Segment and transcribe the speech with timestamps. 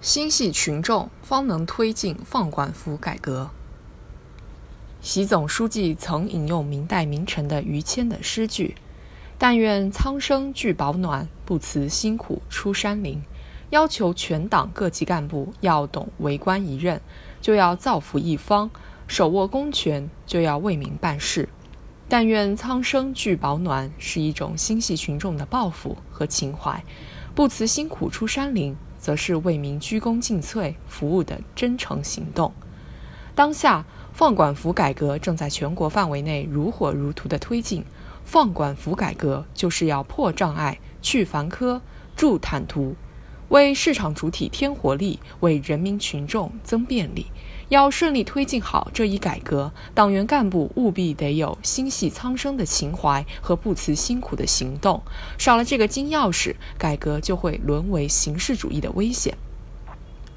[0.00, 3.50] 心系群众，方能推进放管服改革。
[5.00, 8.76] 习总书记曾引用明代名臣的于谦的诗句
[9.36, 13.20] ：“但愿苍生俱保暖，不辞辛苦出山林。”
[13.70, 17.00] 要求全党各级干部要懂为官一任，
[17.42, 18.70] 就要造福一方；
[19.06, 21.48] 手握公权，就要为民办事。
[22.08, 26.82] 但愿苍生俱保暖，是一种心系群众的抱负和情怀；
[27.38, 28.74] 不辞辛苦出山林。
[28.98, 32.52] 则是为民鞠躬尽瘁、服务的真诚行动。
[33.32, 37.84] 当下，放管服改革正在全国范围内如火如荼地推进。
[38.24, 41.80] 放管服改革就是要破障碍、去繁苛、
[42.16, 42.96] 助坦途。
[43.50, 47.26] 为市场主体添活力，为人民群众增便利。
[47.68, 55.02] 要顺利推进好这一改革，党员干部务必得有心系苍生的情怀和不辞辛苦的行动。
[55.36, 59.36] 少了这个金钥匙，改革就会沦为形式主义的危险。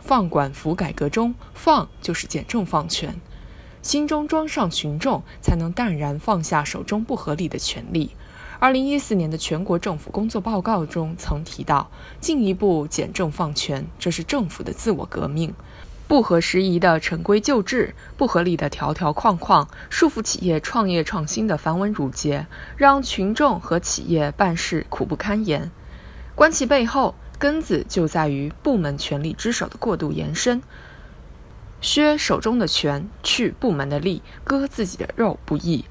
[0.00, 3.14] 放管服改革中，放就是简政放权，
[3.80, 8.10] 心中装上群众，才能淡然放下手中不合理的权利。
[8.58, 11.90] 二零一四年的全国政府工作报告中曾提到，
[12.20, 15.54] 进一步简政放权，这是政府的自我革命。
[16.10, 25.70] 不合时宜的陈规旧制，不合理的条条框框，束缚企业创业创新的繁文缛节，让群众和企业办事苦不堪言。
[26.34, 30.60] 观其背后，根子就在于部门权力之手的过度延伸，
[31.80, 35.84] 削手中的权，去部门的力，割自己的肉，不易。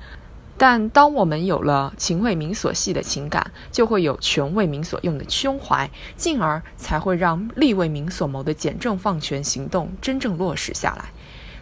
[0.59, 11.05] 但当我们有了情为民所系的情感，就会有权为民所用的胸怀，进而才会让利为民所谋的简政放权行动真正落实下来。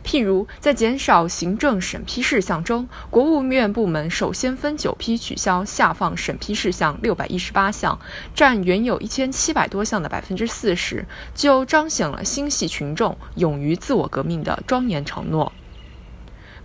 [0.03, 7.99] 譬如，在减少行政审批事项中，国务院部门首先分九批取消下放审批事项六百一十八项，
[8.33, 15.51] 占原有一千七百多项的百分之四十，就彰显了心系群众、勇于自我革命的庄严承诺。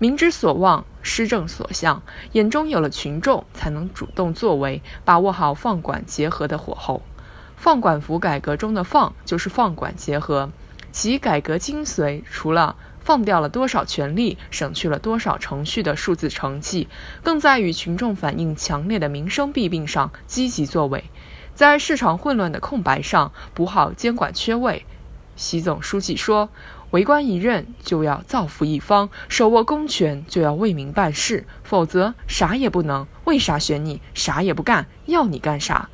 [0.03, 7.00] 民之所望，施政所向，眼中有了群众，才能主动作为，把握好放管结合的火候。
[7.56, 10.50] 放管服改革中的“放”就是放管结合，
[10.91, 16.88] 其改革精髓除了放掉了多少权力、省去了多少程序的数字成绩，
[17.22, 21.04] 更在与群众反映强烈的民生弊病上积极作为，
[21.54, 24.84] 在市场混乱的空白上补好监管缺位。
[25.37, 26.48] 习总书记说。
[26.92, 33.06] 为官一任就要造福一方，手握公权就要为民办事，否则啥也不能。
[33.25, 34.03] 为啥选你？
[34.12, 35.88] 啥也不干，要你干啥？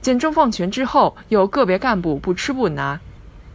[0.00, 3.00] 简政放权之后，有个别干部不吃不拿，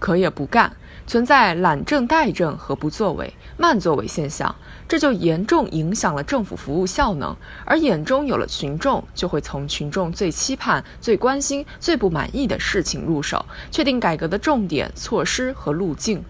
[0.03, 0.75] 可也不干，
[1.07, 4.53] 存在懒政怠政和不作为、慢作为现象，
[4.85, 7.33] 这就严重影响了政府服务效能。
[7.63, 16.21] 而眼中有了群众，就会从群众最期盼、最关心、最不满意的事情入手，确定改革的重点、措施和路径。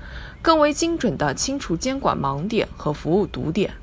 [0.43, 3.73] 更为精准地清除监管盲点和服务堵点，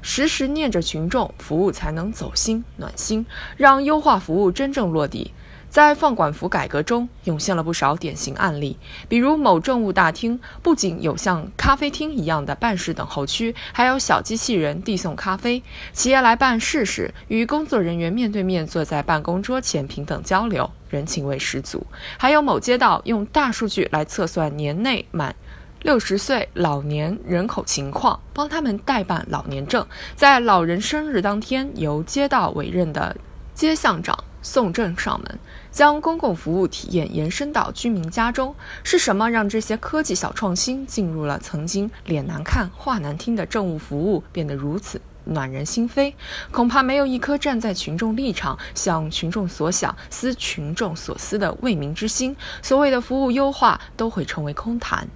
[0.00, 3.26] 时时念着群众，服务才能走心暖心，
[3.58, 5.34] 让优化服务真正落地。
[5.68, 8.76] 在放管服改革中，涌现了不少典型案例，
[9.08, 15.62] 比如某政务大厅不仅有像咖啡厅一样的办事等候区，还有小机器人递送咖啡；
[15.92, 21.80] 企业来办事时，与工作人员面对面坐在办公桌前平等交流，人情味十足；
[22.16, 25.34] 还有某街道用大数据来测算年内满。
[25.82, 29.86] 六十岁老年人口情况，帮他们代办老年证，
[30.16, 33.16] 在老人生日当天，由街道委任的
[33.54, 35.38] 街巷长送证上门，
[35.70, 38.54] 将公共服务体验延伸到居民家中。
[38.82, 46.14] 是什么让这些科技小创新进入了曾经脸难看、话难听的政务服务，变得如此暖人心扉？
[46.50, 55.08] 恐怕没有一颗站在群众立场、想群众所想、思群众所思的为民之心，所谓的服务优化都会成为空谈。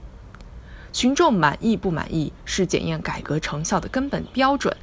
[0.92, 4.76] 群众满意不满意是检验改革成效的根本标准。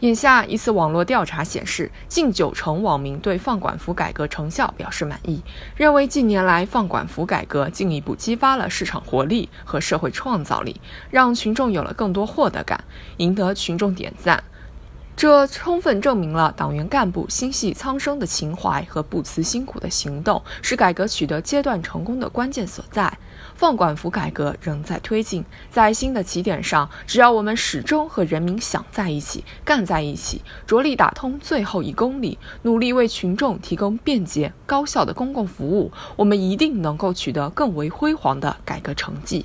[0.00, 5.42] 眼下一次网络调查显示，近九成网民对放管服改革成效表示满意，
[5.76, 10.80] 认为近年来放管服改革进一步激发了市场活力和社会创造力，
[11.10, 12.82] 让群众有了更多获得感，
[13.18, 14.42] 赢得群众点赞。
[15.20, 23.18] 这充分证明了党员干部心系苍生的情怀和不辞辛苦的行动是改革取得阶段成功的关键所在。
[23.54, 39.44] 放管服改革仍在推进，在新的起点上，只要我们始终和人民想在一起、干在一起，着力打通最后一公里，努力为群众提供便捷高效的公共服务，我们一定能够取得更为辉煌的改革成绩。